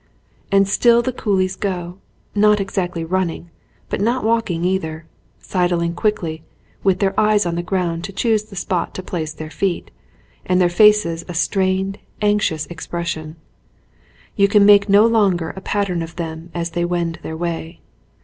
[0.51, 1.99] And still the coolies go,
[2.33, 3.51] not exactly running,
[3.87, 5.05] but not walking either,
[5.37, 6.41] sidling quickly,
[6.83, 9.91] with their eyes on the ground to choose the spot to place their feet,
[10.43, 13.35] and on their faces a strained, anxious expres sion.
[14.35, 17.79] You can make no longer a pattern of them as they wend their way.